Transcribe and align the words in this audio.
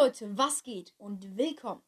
Leute, 0.00 0.38
was 0.38 0.62
geht 0.62 0.94
und 0.96 1.36
willkommen 1.36 1.82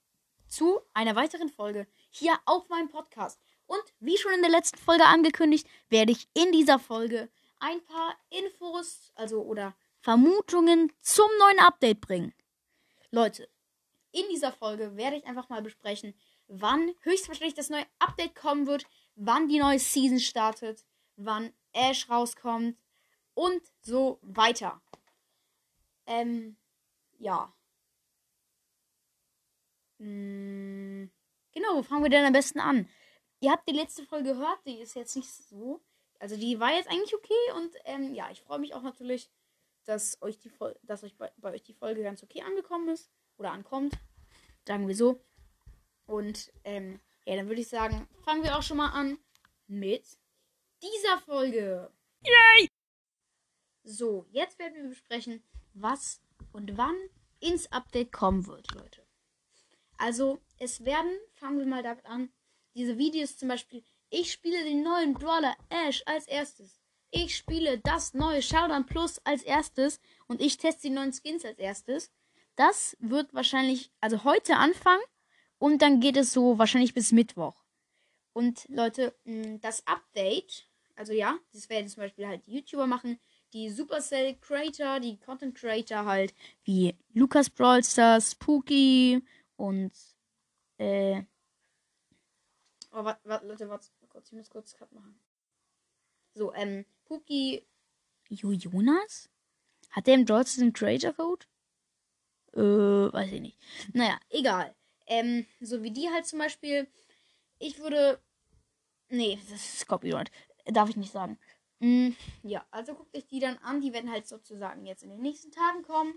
zu 0.49 0.81
einer 0.95 1.15
weiteren 1.15 1.49
Folge 1.49 1.87
hier 2.11 2.37
auf 2.45 2.69
meinem 2.69 2.89
Podcast. 2.89 3.41
Und 3.67 3.85
wie 4.01 4.19
schon 4.19 4.33
in 4.33 4.41
der 4.41 4.51
letzten 4.51 4.79
Folge 4.79 5.05
angekündigt, 5.05 5.65
werde 5.91 6.11
ich 6.11 6.29
in 6.35 6.51
dieser 6.51 6.81
Folge 6.81 7.31
ein 7.61 7.81
paar 7.85 8.17
Infos, 8.31 9.13
also 9.15 9.43
oder 9.43 9.77
Vermutungen 10.01 10.93
zum 11.01 11.29
neuen 11.39 11.61
Update 11.61 12.01
bringen. 12.01 12.35
Leute, 13.13 13.49
in 14.11 14.29
dieser 14.29 14.51
Folge 14.51 14.97
werde 14.97 15.17
ich 15.17 15.27
einfach 15.27 15.49
mal 15.49 15.63
besprechen, 15.63 16.13
wann 16.49 16.93
höchstwahrscheinlich 17.03 17.55
das 17.55 17.71
neue 17.71 17.87
Update 18.01 18.35
kommen 18.35 18.67
wird, 18.67 18.87
wann 19.15 19.47
die 19.47 19.61
neue 19.61 19.79
Season 19.79 20.19
startet, 20.19 20.85
wann 21.15 21.53
Ash 21.73 22.11
rauskommt 22.11 22.77
und 23.35 23.63
so 23.83 24.19
weiter. 24.23 24.83
Ähm, 26.07 26.57
ja. 27.21 27.55
Hm, 30.01 31.11
genau, 31.53 31.77
wo 31.77 31.83
fangen 31.83 32.03
wir 32.03 32.11
denn 32.11 32.25
am 32.25 32.33
besten 32.33 32.59
an? 32.59 32.89
Ihr 33.41 33.53
habt 33.53 33.69
die 33.69 33.75
letzte 33.75 34.05
Folge 34.05 34.33
gehört, 34.33 34.59
die 34.67 34.79
ist 34.79 34.95
jetzt 34.95 35.15
nicht 35.15 35.31
so. 35.31 35.83
Also 36.19 36.37
die 36.37 36.59
war 36.59 36.73
jetzt 36.73 36.89
eigentlich 36.89 37.15
okay 37.15 37.53
und 37.57 37.75
ähm, 37.85 38.15
ja, 38.15 38.31
ich 38.31 38.41
freue 38.41 38.59
mich 38.59 38.75
auch 38.75 38.83
natürlich, 38.83 39.31
dass 39.85 40.21
euch 40.23 40.39
die 40.39 40.51
dass 40.83 41.05
euch 41.05 41.17
bei, 41.17 41.31
bei, 41.37 41.53
euch 41.53 41.63
die 41.63 41.75
Folge 41.75 42.03
ganz 42.03 42.23
okay 42.23 42.43
angekommen 42.43 42.89
ist 42.89 43.11
oder 43.37 43.53
ankommt. 43.53 43.95
Sagen 44.67 44.89
wir 44.89 44.95
so. 44.95 45.23
Und 46.07 46.51
ähm, 46.65 47.01
ja, 47.27 47.37
dann 47.37 47.49
würde 47.49 47.61
ich 47.61 47.69
sagen, 47.69 48.09
fangen 48.25 48.43
wir 48.43 48.57
auch 48.57 48.63
schon 48.63 48.79
mal 48.79 48.91
an 48.91 49.19
mit 49.67 50.19
dieser 50.83 51.19
Folge. 51.19 51.91
Yay! 52.23 52.69
So, 53.83 54.27
jetzt 54.31 54.59
werden 54.59 54.83
wir 54.83 54.89
besprechen, 54.89 55.43
was 55.73 56.21
und 56.53 56.77
wann 56.77 56.97
ins 57.41 57.71
Update 57.73 58.13
kommen 58.13 58.47
wird, 58.47 58.73
Leute. 58.75 59.10
Also, 60.01 60.41
es 60.59 60.87
werden, 60.87 61.11
fangen 61.35 61.59
wir 61.59 61.67
mal 61.67 61.83
damit 61.83 62.07
an, 62.07 62.31
diese 62.75 62.97
Videos 62.97 63.37
zum 63.37 63.49
Beispiel, 63.49 63.85
ich 64.09 64.33
spiele 64.33 64.65
den 64.65 64.83
neuen 64.83 65.13
Brawler 65.13 65.55
Ash 65.69 66.03
als 66.07 66.27
erstes. 66.27 66.81
Ich 67.11 67.37
spiele 67.37 67.79
das 67.81 68.15
neue 68.15 68.41
Showdown 68.41 68.87
Plus 68.87 69.19
als 69.25 69.43
erstes 69.43 70.01
und 70.27 70.41
ich 70.41 70.57
teste 70.57 70.89
die 70.89 70.95
neuen 70.95 71.13
Skins 71.13 71.45
als 71.45 71.59
erstes. 71.59 72.11
Das 72.57 72.97
wird 72.99 73.35
wahrscheinlich, 73.35 73.93
also 74.01 74.25
heute 74.25 74.57
anfangen 74.57 75.03
und 75.59 75.83
dann 75.83 76.01
geht 76.01 76.17
es 76.17 76.33
so 76.33 76.59
wahrscheinlich 76.59 76.95
bis 76.95 77.13
Mittwoch. 77.13 77.63
Und 78.33 78.65
Leute, 78.71 79.15
das 79.61 79.87
Update, 79.87 80.67
also 80.97 81.13
ja, 81.13 81.39
das 81.53 81.69
werden 81.69 81.89
zum 81.89 82.05
Beispiel 82.05 82.27
halt 82.27 82.47
die 82.47 82.55
YouTuber 82.55 82.87
machen, 82.87 83.21
die 83.53 83.69
Supercell 83.69 84.37
Creator, 84.41 84.99
die 84.99 85.19
Content 85.19 85.55
Creator 85.55 86.07
halt, 86.07 86.33
wie 86.65 86.97
Lukas 87.13 87.51
Brawlster, 87.51 88.19
Spooky 88.21 89.23
und 89.61 89.93
äh. 90.79 91.23
Oh, 92.93 93.05
warte, 93.05 93.21
warte, 93.29 93.47
Leute, 93.47 93.69
warte 93.69 93.89
kurz, 94.09 94.29
ich 94.29 94.33
muss 94.33 94.51
kurz 94.51 94.75
Cut 94.75 94.91
machen. 94.93 95.21
So, 96.35 96.53
ähm, 96.55 96.87
Spooky. 97.05 97.67
Jo 98.29 98.53
Jonas? 98.53 99.29
Hat 99.91 100.07
der 100.07 100.15
im 100.15 100.25
Brawlster 100.25 100.63
den 100.63 100.73
Creator 100.73 101.13
Code? 101.13 101.47
Äh, 102.55 103.13
weiß 103.13 103.33
ich 103.33 103.41
nicht. 103.41 103.59
Naja, 103.93 104.19
egal. 104.31 104.75
Ähm, 105.07 105.47
so 105.61 105.83
wie 105.83 105.91
die 105.91 106.09
halt 106.09 106.27
zum 106.27 106.39
Beispiel. 106.39 106.89
Ich 107.59 107.79
würde. 107.79 108.21
Nee, 109.09 109.39
das 109.51 109.75
ist 109.75 109.87
Copyright. 109.87 110.31
Darf 110.67 110.89
ich 110.89 110.97
nicht 110.97 111.13
sagen. 111.13 111.39
Mm, 111.81 112.11
ja, 112.43 112.65
also 112.71 112.95
guckt 112.95 113.17
euch 113.17 113.27
die 113.27 113.41
dann 113.41 113.59
an. 113.59 113.81
Die 113.81 113.93
werden 113.93 114.11
halt 114.11 114.27
sozusagen 114.27 114.87
jetzt 114.87 115.03
in 115.03 115.11
den 115.11 115.21
nächsten 115.21 115.51
Tagen 115.51 115.83
kommen. 115.83 116.15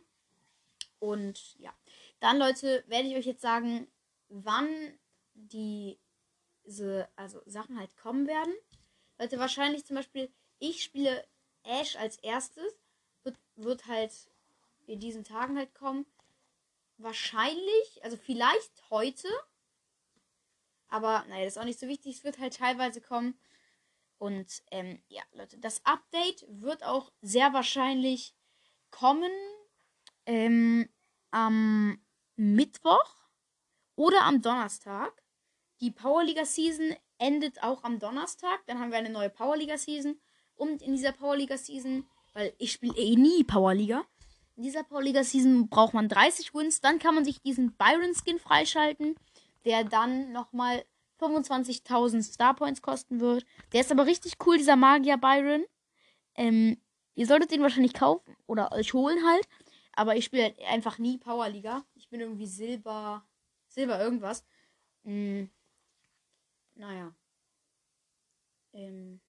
Und 1.04 1.60
ja, 1.60 1.74
dann 2.22 2.38
Leute, 2.38 2.86
werde 2.88 3.10
ich 3.10 3.16
euch 3.18 3.26
jetzt 3.26 3.42
sagen, 3.42 3.92
wann 4.30 4.98
diese 5.34 7.10
also 7.18 7.42
Sachen 7.46 7.78
halt 7.78 7.98
kommen 7.98 8.26
werden. 8.26 8.54
Leute, 9.20 9.38
wahrscheinlich 9.38 9.84
zum 9.84 9.98
Beispiel, 9.98 10.32
ich 10.60 10.82
spiele 10.82 11.28
Ash 11.64 11.98
als 11.98 12.16
erstes. 12.20 12.72
Wird, 13.24 13.38
wird 13.58 13.86
halt 13.88 14.14
in 14.88 15.02
diesen 15.02 15.26
Tagen 15.26 15.58
halt 15.58 15.74
kommen. 15.74 16.06
Wahrscheinlich, 16.98 18.02
also 18.02 18.16
vielleicht 18.16 18.90
heute. 18.90 19.28
Aber 20.88 21.26
naja, 21.28 21.44
das 21.44 21.56
ist 21.56 21.62
auch 21.62 21.66
nicht 21.66 21.82
so 21.82 21.90
wichtig. 21.90 22.16
Es 22.16 22.24
wird 22.24 22.40
halt 22.40 22.56
teilweise 22.56 23.02
kommen. 23.02 23.38
Und 24.20 24.64
ähm, 24.72 25.04
ja, 25.10 25.24
Leute, 25.34 25.58
das 25.58 25.86
Update 25.86 26.46
wird 26.48 26.82
auch 26.86 27.12
sehr 27.22 27.52
wahrscheinlich 27.52 28.34
kommen 28.90 29.34
ähm, 30.26 30.88
am 31.32 32.00
Mittwoch 32.36 33.16
oder 33.96 34.24
am 34.24 34.42
Donnerstag. 34.42 35.12
Die 35.82 35.92
Powerliga 35.92 36.46
Season 36.46 36.96
endet 37.18 37.62
auch 37.64 37.84
am 37.84 38.00
Donnerstag. 38.00 38.66
Dann 38.68 38.80
haben 38.80 38.92
wir 38.92 38.98
eine 38.98 39.10
neue 39.10 39.30
Powerliga 39.30 39.78
Season. 39.78 40.20
Und 40.56 40.82
in 40.82 40.94
dieser 40.94 41.12
Powerliga 41.12 41.58
Season, 41.58 42.06
weil 42.34 42.54
ich 42.58 42.72
spiele 42.72 42.96
eh 42.96 43.16
nie 43.16 43.44
Powerliga, 43.44 44.06
in 44.56 44.64
dieser 44.64 44.84
Powerliga 44.84 45.24
Season 45.24 45.68
braucht 45.68 45.94
man 45.94 46.08
30 46.08 46.54
Wins. 46.54 46.82
Dann 46.82 47.00
kann 47.00 47.16
man 47.16 47.26
sich 47.26 47.42
diesen 47.42 47.76
Byron 47.76 48.14
Skin 48.14 48.40
freischalten, 48.40 49.16
der 49.66 49.84
dann 49.84 50.32
nochmal 50.32 50.86
25.000 51.20 52.34
Starpoints 52.34 52.82
kosten 52.82 53.20
wird. 53.20 53.46
Der 53.72 53.82
ist 53.82 53.92
aber 53.92 54.06
richtig 54.06 54.34
cool, 54.46 54.58
dieser 54.58 54.76
Magier 54.76 55.18
Byron. 55.18 55.66
Ähm, 56.36 56.78
ihr 57.16 57.26
solltet 57.26 57.52
den 57.52 57.62
wahrscheinlich 57.62 57.94
kaufen 57.94 58.36
oder 58.46 58.72
euch 58.72 58.94
holen 58.94 59.26
halt. 59.26 59.48
Aber 59.94 60.16
ich 60.16 60.26
spiele 60.26 60.44
halt 60.44 60.60
einfach 60.62 60.98
nie 60.98 61.18
Powerliga. 61.18 61.86
Ich 61.96 62.10
bin 62.10 62.20
irgendwie 62.20 62.48
Silber. 62.48 63.26
Silber 63.68 64.00
irgendwas. 64.00 64.46
Hm. 65.04 65.50
Naja. 66.76 67.14
Ähm. 68.74 69.22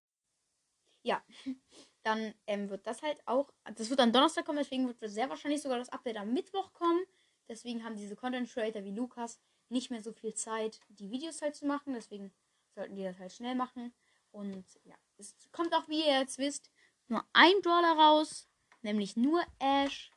Ja. 1.02 1.22
Dann 2.02 2.34
ähm, 2.46 2.68
wird 2.68 2.86
das 2.86 3.02
halt 3.02 3.26
auch. 3.26 3.50
Das 3.76 3.88
wird 3.88 4.00
am 4.00 4.12
Donnerstag 4.12 4.44
kommen, 4.44 4.58
deswegen 4.58 4.86
wird 4.86 4.98
sehr 5.10 5.30
wahrscheinlich 5.30 5.62
sogar 5.62 5.78
das 5.78 5.88
Update 5.88 6.18
am 6.18 6.34
Mittwoch 6.34 6.72
kommen. 6.74 7.02
Deswegen 7.48 7.82
haben 7.84 7.96
diese 7.96 8.16
Content 8.16 8.50
Creator 8.50 8.84
wie 8.84 8.90
Lukas 8.90 9.40
nicht 9.70 9.90
mehr 9.90 10.02
so 10.02 10.12
viel 10.12 10.34
Zeit, 10.34 10.80
die 10.88 11.10
Videos 11.10 11.40
halt 11.40 11.56
zu 11.56 11.66
machen. 11.66 11.94
Deswegen 11.94 12.32
sollten 12.74 12.96
die 12.96 13.04
das 13.04 13.18
halt 13.18 13.32
schnell 13.32 13.54
machen. 13.54 13.94
Und 14.32 14.64
ja, 14.84 14.96
es 15.16 15.34
kommt 15.52 15.74
auch, 15.74 15.88
wie 15.88 16.00
ihr 16.00 16.20
jetzt 16.20 16.38
wisst, 16.38 16.70
nur 17.08 17.24
ein 17.32 17.54
Brawler 17.62 17.96
raus, 17.96 18.48
nämlich 18.82 19.16
nur 19.16 19.42
Ash. 19.58 20.10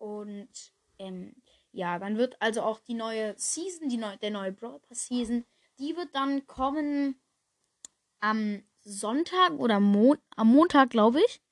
Und 0.00 0.48
ähm, 0.98 1.34
ja, 1.72 1.98
dann 1.98 2.16
wird 2.16 2.40
also 2.40 2.62
auch 2.62 2.80
die 2.80 2.94
neue 2.94 3.34
Season, 3.36 3.88
die 3.90 3.98
neu, 3.98 4.16
der 4.16 4.30
neue 4.30 4.50
Brawl 4.50 4.80
Pass 4.80 5.06
Season, 5.06 5.44
die 5.78 5.94
wird 5.94 6.08
dann 6.14 6.46
kommen 6.46 7.20
am 8.20 8.62
Sonntag 8.80 9.52
oder 9.58 9.78
Mo 9.78 10.16
am 10.36 10.48
Montag, 10.48 10.88
glaube 10.88 11.20
ich. 11.20 11.42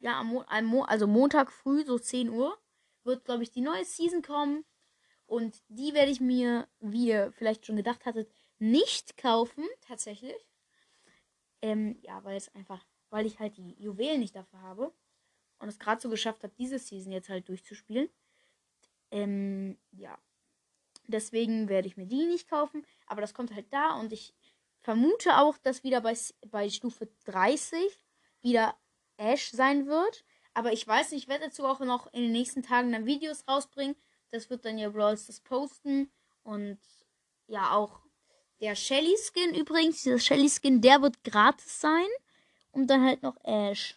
Ja, 0.00 0.20
am, 0.20 0.28
Mo 0.28 0.44
am 0.46 0.66
Mo 0.66 0.82
also 0.82 1.06
Montag 1.06 1.50
früh, 1.50 1.82
so 1.84 1.98
10 1.98 2.28
Uhr, 2.28 2.58
wird, 3.04 3.24
glaube 3.24 3.42
ich, 3.42 3.50
die 3.50 3.62
neue 3.62 3.86
Season 3.86 4.20
kommen. 4.20 4.66
Und 5.26 5.62
die 5.68 5.94
werde 5.94 6.12
ich 6.12 6.20
mir, 6.20 6.68
wie 6.80 7.08
ihr 7.08 7.32
vielleicht 7.32 7.64
schon 7.64 7.76
gedacht 7.76 8.04
hattet, 8.04 8.30
nicht 8.58 9.16
kaufen, 9.16 9.64
tatsächlich. 9.80 10.46
Ähm, 11.62 11.98
ja, 12.02 12.22
weil 12.22 12.36
es 12.36 12.54
einfach, 12.54 12.84
weil 13.08 13.24
ich 13.24 13.38
halt 13.38 13.56
die 13.56 13.74
Juwelen 13.78 14.20
nicht 14.20 14.36
dafür 14.36 14.60
habe. 14.60 14.92
Und 15.64 15.70
es 15.70 15.78
gerade 15.78 16.00
so 16.00 16.08
geschafft 16.08 16.42
habe, 16.42 16.52
diese 16.58 16.78
Season 16.78 17.12
jetzt 17.12 17.28
halt 17.28 17.48
durchzuspielen. 17.48 18.08
Ähm, 19.10 19.78
ja. 19.92 20.16
Deswegen 21.06 21.68
werde 21.68 21.88
ich 21.88 21.96
mir 21.96 22.06
die 22.06 22.26
nicht 22.26 22.48
kaufen. 22.48 22.86
Aber 23.06 23.20
das 23.20 23.34
kommt 23.34 23.54
halt 23.54 23.72
da 23.72 23.98
und 23.98 24.12
ich 24.12 24.34
vermute 24.80 25.38
auch, 25.38 25.58
dass 25.58 25.82
wieder 25.82 26.00
bei, 26.00 26.16
bei 26.50 26.68
Stufe 26.70 27.08
30 27.24 27.78
wieder 28.42 28.76
Ash 29.16 29.50
sein 29.50 29.86
wird. 29.86 30.24
Aber 30.52 30.72
ich 30.72 30.86
weiß 30.86 31.10
nicht, 31.10 31.24
ich 31.24 31.28
werde 31.28 31.46
dazu 31.46 31.64
auch 31.64 31.80
noch 31.80 32.12
in 32.12 32.22
den 32.22 32.32
nächsten 32.32 32.62
Tagen 32.62 32.92
dann 32.92 33.06
Videos 33.06 33.48
rausbringen 33.48 33.96
das 34.34 34.50
wird 34.50 34.64
dann 34.64 34.78
ja 34.78 34.90
Brawls 34.90 35.26
das 35.26 35.40
posten. 35.40 36.10
Und 36.42 36.78
ja, 37.46 37.72
auch 37.72 38.00
der 38.60 38.74
Shelly 38.74 39.16
Skin 39.16 39.54
übrigens, 39.54 40.02
dieser 40.02 40.18
Shelly 40.18 40.50
Skin, 40.50 40.80
der 40.80 41.00
wird 41.00 41.22
gratis 41.24 41.80
sein. 41.80 42.06
Und 42.72 42.88
dann 42.88 43.04
halt 43.04 43.22
noch 43.22 43.36
Ash. 43.44 43.96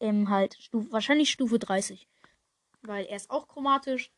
Ähm, 0.00 0.28
halt, 0.28 0.54
Stufe, 0.60 0.92
wahrscheinlich 0.92 1.30
Stufe 1.30 1.58
30. 1.58 2.08
Weil 2.82 3.06
er 3.06 3.16
ist 3.16 3.30
auch 3.30 3.48
chromatisch. 3.48 4.10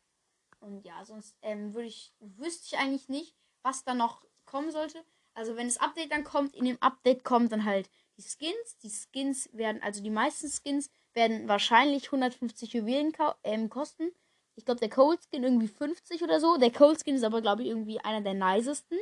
Und 0.60 0.84
ja, 0.84 1.04
sonst 1.04 1.36
ähm, 1.42 1.74
würde 1.74 1.88
ich, 1.88 2.12
wüsste 2.20 2.66
ich 2.66 2.78
eigentlich 2.78 3.08
nicht, 3.08 3.34
was 3.62 3.84
da 3.84 3.94
noch 3.94 4.24
kommen 4.44 4.70
sollte. 4.70 5.04
Also 5.34 5.56
wenn 5.56 5.68
das 5.68 5.78
Update 5.78 6.10
dann 6.10 6.24
kommt, 6.24 6.56
in 6.56 6.64
dem 6.64 6.82
Update 6.82 7.22
kommt 7.22 7.52
dann 7.52 7.64
halt 7.64 7.88
die 8.16 8.22
Skins. 8.22 8.78
Die 8.82 8.90
Skins 8.90 9.48
werden, 9.52 9.80
also 9.82 10.02
die 10.02 10.10
meisten 10.10 10.48
Skins 10.48 10.90
werden 11.14 11.48
wahrscheinlich 11.48 12.06
150 12.06 12.72
Juwelen 12.72 13.12
ähm, 13.44 13.68
kosten. 13.70 14.10
Ich 14.56 14.64
glaube, 14.64 14.80
der 14.80 14.88
Cold 14.88 15.20
Skin 15.22 15.44
irgendwie 15.44 15.68
50 15.68 16.22
oder 16.22 16.40
so. 16.40 16.56
Der 16.56 16.72
Cold 16.72 17.00
Skin 17.00 17.14
ist 17.14 17.22
aber, 17.22 17.40
glaube 17.40 17.62
ich, 17.62 17.68
irgendwie 17.68 18.00
einer 18.00 18.20
der 18.20 18.34
nicesten. 18.34 18.98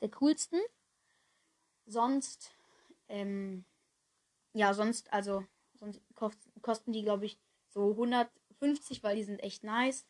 Der 0.00 0.10
coolsten. 0.10 0.58
Sonst, 1.86 2.52
ähm, 3.08 3.64
ja, 4.54 4.74
sonst, 4.74 5.12
also, 5.12 5.44
sonst 5.82 6.00
kosten 6.62 6.92
die, 6.92 7.02
glaube 7.02 7.26
ich, 7.26 7.38
so 7.68 7.90
150, 7.90 9.02
weil 9.02 9.16
die 9.16 9.24
sind 9.24 9.40
echt 9.40 9.64
nice. 9.64 10.06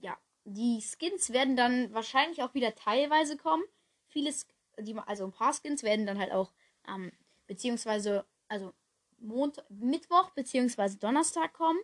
Ja, 0.00 0.16
die 0.44 0.80
Skins 0.80 1.32
werden 1.32 1.56
dann 1.56 1.92
wahrscheinlich 1.92 2.42
auch 2.42 2.54
wieder 2.54 2.74
teilweise 2.74 3.36
kommen. 3.36 3.62
Viele, 4.08 4.32
die, 4.78 4.96
also 5.06 5.24
ein 5.24 5.32
paar 5.32 5.52
Skins 5.52 5.82
werden 5.82 6.06
dann 6.06 6.18
halt 6.18 6.32
auch, 6.32 6.52
ähm, 6.88 7.12
beziehungsweise, 7.46 8.26
also 8.48 8.72
Montag, 9.18 9.70
Mittwoch 9.70 10.30
beziehungsweise 10.30 10.98
Donnerstag 10.98 11.52
kommen. 11.52 11.78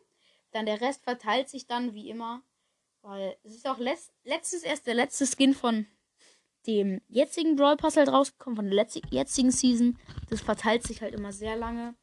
Dann 0.50 0.66
der 0.66 0.80
Rest 0.80 1.04
verteilt 1.04 1.48
sich 1.48 1.66
dann 1.66 1.94
wie 1.94 2.10
immer. 2.10 2.42
Weil 3.02 3.36
es 3.42 3.54
ist 3.54 3.66
auch 3.66 3.78
letzt, 3.78 4.12
letztes 4.24 4.62
erst 4.62 4.86
der 4.86 4.94
letzte 4.94 5.26
Skin 5.26 5.54
von 5.54 5.86
dem 6.66 7.00
jetzigen 7.08 7.56
Brawl 7.56 7.76
Pass 7.76 7.96
halt 7.96 8.08
rausgekommen, 8.08 8.56
von 8.56 8.70
der 8.70 8.86
jetzigen 9.10 9.50
Season. 9.50 9.98
Das 10.30 10.40
verteilt 10.40 10.84
sich 10.84 11.02
halt 11.02 11.14
immer 11.14 11.32
sehr 11.32 11.56
lange. 11.56 11.96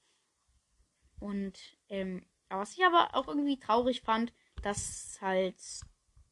Und 1.20 1.54
ähm, 1.90 2.26
was 2.50 2.74
ich 2.74 2.86
aber 2.86 3.16
auch 3.16 3.28
irgendwie 3.28 3.60
traurig 3.60 4.02
fand, 4.02 4.34
dass 4.62 5.18
halt 5.22 5.56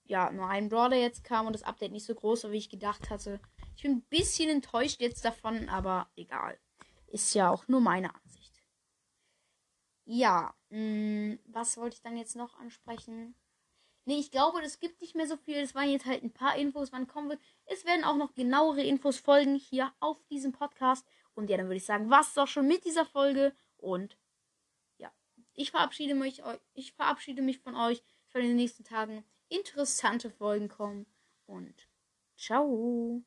ja 0.05 0.31
nur 0.31 0.47
ein 0.47 0.69
Brawler 0.69 0.97
jetzt 0.97 1.23
kam 1.23 1.47
und 1.47 1.53
das 1.53 1.63
Update 1.63 1.91
nicht 1.91 2.05
so 2.05 2.15
groß 2.15 2.45
war, 2.45 2.51
wie 2.51 2.57
ich 2.57 2.69
gedacht 2.69 3.09
hatte. 3.09 3.39
Ich 3.75 3.83
bin 3.83 3.91
ein 3.93 4.01
bisschen 4.03 4.49
enttäuscht 4.49 5.01
jetzt 5.01 5.23
davon, 5.23 5.69
aber 5.69 6.09
egal. 6.15 6.57
Ist 7.07 7.33
ja 7.35 7.49
auch 7.49 7.67
nur 7.67 7.81
meine 7.81 8.13
Ansicht. 8.13 8.63
Ja, 10.05 10.55
mh, 10.69 10.79
mm, 10.79 11.39
was 11.47 11.77
wollte 11.77 11.95
ich 11.95 12.01
dann 12.01 12.17
jetzt 12.17 12.35
noch 12.35 12.57
ansprechen? 12.57 13.35
Nee, 14.05 14.19
ich 14.19 14.31
glaube, 14.31 14.61
es 14.61 14.79
gibt 14.79 15.01
nicht 15.01 15.15
mehr 15.15 15.27
so 15.27 15.35
viel. 15.35 15.57
Es 15.57 15.75
waren 15.75 15.89
jetzt 15.89 16.05
halt 16.05 16.23
ein 16.23 16.31
paar 16.31 16.55
Infos, 16.55 16.93
wann 16.93 17.07
kommen 17.07 17.29
wird. 17.29 17.41
Es 17.65 17.85
werden 17.85 18.05
auch 18.05 18.15
noch 18.15 18.33
genauere 18.33 18.81
Infos 18.81 19.17
folgen 19.17 19.55
hier 19.55 19.91
auf 19.99 20.23
diesem 20.27 20.53
Podcast. 20.53 21.05
Und 21.35 21.49
ja, 21.49 21.57
dann 21.57 21.65
würde 21.65 21.75
ich 21.75 21.85
sagen, 21.85 22.09
was 22.09 22.33
doch 22.33 22.47
schon 22.47 22.67
mit 22.67 22.85
dieser 22.85 23.05
Folge. 23.05 23.53
Und 23.75 24.17
ich 25.57 25.71
verabschiede 25.71 26.15
mich, 26.15 26.41
ich 26.73 26.93
verabschiede 26.93 27.41
mich 27.41 27.59
von 27.59 27.75
euch. 27.75 28.03
Es 28.27 28.33
werden 28.33 28.45
in 28.45 28.51
den 28.51 28.57
nächsten 28.57 28.83
Tagen 28.83 29.25
interessante 29.49 30.29
Folgen 30.29 30.69
kommen. 30.69 31.05
Und 31.45 31.89
ciao. 32.37 33.23